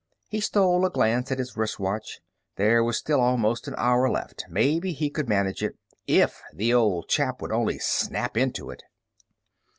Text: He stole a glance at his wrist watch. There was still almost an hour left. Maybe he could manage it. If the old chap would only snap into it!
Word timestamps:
He 0.29 0.39
stole 0.41 0.83
a 0.83 0.89
glance 0.89 1.31
at 1.31 1.37
his 1.37 1.55
wrist 1.55 1.79
watch. 1.79 2.21
There 2.55 2.83
was 2.83 2.97
still 2.97 3.21
almost 3.21 3.67
an 3.67 3.75
hour 3.77 4.09
left. 4.09 4.45
Maybe 4.49 4.93
he 4.93 5.11
could 5.11 5.29
manage 5.29 5.61
it. 5.61 5.75
If 6.07 6.41
the 6.51 6.73
old 6.73 7.07
chap 7.07 7.39
would 7.39 7.51
only 7.51 7.77
snap 7.77 8.35
into 8.35 8.71
it! 8.71 8.81